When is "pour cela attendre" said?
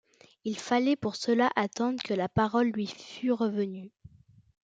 0.95-2.01